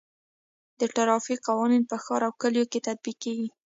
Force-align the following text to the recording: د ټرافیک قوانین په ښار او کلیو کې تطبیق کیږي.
د 0.79 0.81
ټرافیک 0.95 1.39
قوانین 1.47 1.83
په 1.89 1.95
ښار 2.03 2.21
او 2.27 2.33
کلیو 2.41 2.69
کې 2.71 2.85
تطبیق 2.87 3.17
کیږي. 3.23 3.47